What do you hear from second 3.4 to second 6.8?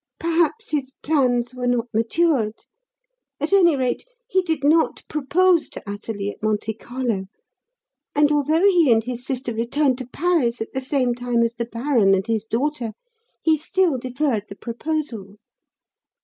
any rate, he did not propose to Athalie at Monte